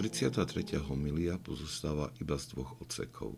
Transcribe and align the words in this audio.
33. 0.00 0.80
homilia 0.88 1.36
pozostáva 1.36 2.08
iba 2.24 2.40
z 2.40 2.56
dvoch 2.56 2.72
odsekov. 2.80 3.36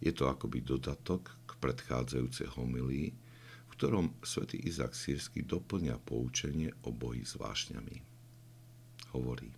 Je 0.00 0.08
to 0.08 0.24
akoby 0.24 0.64
dodatok 0.64 1.28
k 1.44 1.52
predchádzajúcej 1.60 2.48
homilii, 2.56 3.12
v 3.12 3.70
ktorom 3.76 4.16
svätý 4.24 4.56
Izak 4.56 4.96
Sírsky 4.96 5.44
doplňa 5.44 6.00
poučenie 6.00 6.72
o 6.88 6.96
boji 6.96 7.28
s 7.28 7.36
vášňami. 7.36 8.00
Hovorí, 9.12 9.52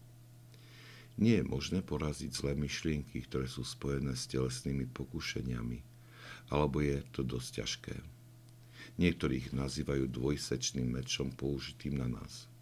nie 1.23 1.39
je 1.39 1.47
možné 1.47 1.87
poraziť 1.87 2.35
zlé 2.35 2.59
myšlienky, 2.59 3.23
ktoré 3.31 3.47
sú 3.47 3.63
spojené 3.63 4.19
s 4.19 4.27
telesnými 4.27 4.91
pokušeniami, 4.91 5.79
alebo 6.51 6.83
je 6.83 6.99
to 7.15 7.23
dosť 7.23 7.63
ťažké. 7.63 7.95
Niektorých 8.99 9.55
nazývajú 9.55 10.11
dvojsečným 10.11 10.99
mečom 10.99 11.31
použitým 11.31 11.95
na 11.95 12.11
nás– 12.11 12.51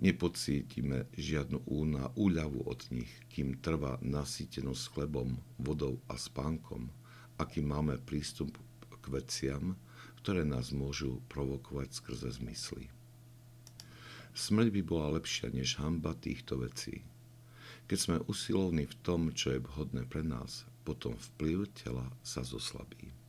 Nepocítime 0.00 1.12
žiadnu 1.12 1.60
úna, 1.68 2.08
úľavu 2.16 2.64
od 2.64 2.88
nich, 2.88 3.12
kým 3.28 3.60
trvá 3.60 4.00
nasýtenosť 4.00 4.96
chlebom, 4.96 5.36
vodou 5.60 6.00
a 6.08 6.16
spánkom, 6.16 6.88
aký 7.36 7.60
máme 7.60 8.00
prístup 8.00 8.56
k 8.88 9.04
veciam, 9.12 9.76
ktoré 10.24 10.48
nás 10.48 10.72
môžu 10.72 11.20
provokovať 11.28 12.00
skrze 12.00 12.40
zmysly. 12.40 12.88
Smrť 14.32 14.72
by 14.72 14.82
bola 14.88 15.20
lepšia 15.20 15.52
než 15.52 15.76
hamba 15.76 16.16
týchto 16.16 16.64
vecí. 16.64 17.04
Keď 17.84 17.98
sme 18.00 18.24
usilovní 18.24 18.88
v 18.88 18.96
tom, 19.04 19.28
čo 19.36 19.52
je 19.52 19.60
vhodné 19.60 20.08
pre 20.08 20.24
nás, 20.24 20.64
potom 20.80 21.12
vplyv 21.12 21.68
tela 21.76 22.08
sa 22.24 22.40
zoslabí. 22.40 23.19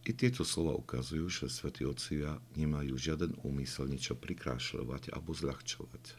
I 0.00 0.16
tieto 0.16 0.48
slova 0.48 0.80
ukazujú, 0.80 1.28
že 1.28 1.52
svätí 1.52 1.84
otcovia 1.84 2.40
nemajú 2.56 2.96
žiaden 2.96 3.36
úmysel 3.44 3.84
niečo 3.92 4.16
prikrášľovať 4.16 5.12
alebo 5.12 5.36
zľahčovať. 5.36 6.16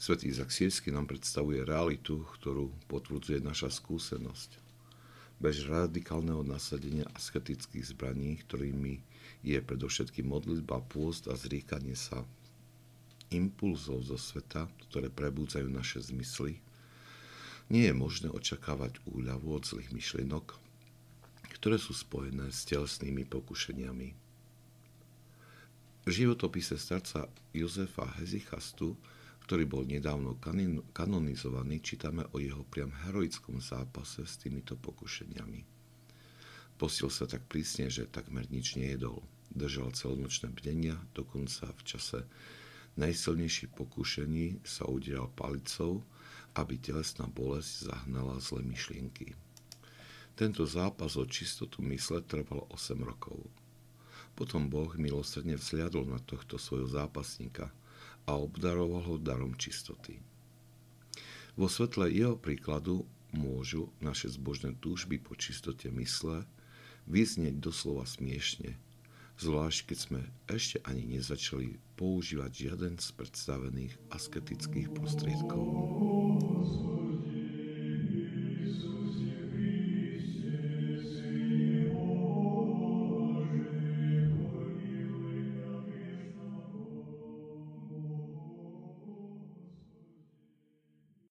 Svetý 0.00 0.32
Izak 0.32 0.52
Sírsky 0.52 0.92
nám 0.92 1.08
predstavuje 1.08 1.64
realitu, 1.64 2.24
ktorú 2.40 2.72
potvrdzuje 2.88 3.40
naša 3.40 3.72
skúsenosť. 3.72 4.60
Bez 5.40 5.64
radikálneho 5.64 6.44
nasadenia 6.44 7.08
asketických 7.16 7.96
zbraní, 7.96 8.40
ktorými 8.44 9.00
je 9.40 9.56
predovšetkým 9.60 10.28
modlitba, 10.28 10.84
pôst 10.84 11.32
a 11.32 11.36
zriekanie 11.36 11.96
sa 11.96 12.24
impulzov 13.32 14.04
zo 14.04 14.20
sveta, 14.20 14.68
ktoré 14.88 15.08
prebúdzajú 15.08 15.68
naše 15.68 16.04
zmysly, 16.04 16.60
nie 17.72 17.88
je 17.88 17.94
možné 17.96 18.28
očakávať 18.28 19.00
úľavu 19.08 19.48
od 19.56 19.64
zlých 19.64 19.94
myšlienok, 19.96 20.69
ktoré 21.60 21.76
sú 21.76 21.92
spojené 21.92 22.48
s 22.48 22.64
telesnými 22.64 23.28
pokušeniami. 23.28 24.08
V 26.08 26.10
životopise 26.10 26.80
starca 26.80 27.28
Jozefa 27.52 28.08
Hezichastu, 28.16 28.96
ktorý 29.44 29.68
bol 29.68 29.84
nedávno 29.84 30.40
kanonizovaný, 30.96 31.84
čítame 31.84 32.24
o 32.32 32.40
jeho 32.40 32.64
priam 32.64 32.88
heroickom 33.04 33.60
zápase 33.60 34.24
s 34.24 34.40
týmito 34.40 34.72
pokušeniami. 34.80 35.60
Postil 36.80 37.12
sa 37.12 37.28
tak 37.28 37.44
prísne, 37.44 37.92
že 37.92 38.08
takmer 38.08 38.48
nič 38.48 38.80
nejedol. 38.80 39.20
Držal 39.52 39.92
celonočné 39.92 40.48
bdenia, 40.56 40.96
dokonca 41.12 41.68
v 41.76 41.82
čase 41.84 42.24
najsilnejších 42.96 43.76
pokušení 43.76 44.64
sa 44.64 44.88
udieral 44.88 45.28
palicou, 45.36 46.00
aby 46.56 46.80
telesná 46.80 47.28
bolesť 47.28 47.92
zahnala 47.92 48.40
zlé 48.40 48.64
myšlienky. 48.64 49.36
Tento 50.40 50.64
zápas 50.64 51.20
o 51.20 51.28
čistotu 51.28 51.84
mysle 51.84 52.24
trval 52.24 52.64
8 52.72 52.96
rokov. 53.04 53.44
Potom 54.32 54.72
Boh 54.72 54.88
milosrdne 54.96 55.60
vzliadol 55.60 56.08
na 56.08 56.16
tohto 56.16 56.56
svojho 56.56 56.88
zápasníka 56.88 57.68
a 58.24 58.40
obdaroval 58.40 59.04
ho 59.04 59.16
darom 59.20 59.52
čistoty. 59.60 60.16
Vo 61.60 61.68
svetle 61.68 62.08
jeho 62.08 62.40
príkladu 62.40 63.04
môžu 63.36 63.92
naše 64.00 64.32
zbožné 64.32 64.80
túžby 64.80 65.20
po 65.20 65.36
čistote 65.36 65.92
mysle 65.92 66.48
vyznieť 67.04 67.60
doslova 67.60 68.08
smiešne, 68.08 68.80
zvlášť 69.36 69.92
keď 69.92 69.98
sme 70.00 70.20
ešte 70.48 70.80
ani 70.88 71.20
nezačali 71.20 71.76
používať 72.00 72.50
žiaden 72.64 72.96
z 72.96 73.12
predstavených 73.12 73.92
asketických 74.08 74.88
prostriedkov. 74.88 76.19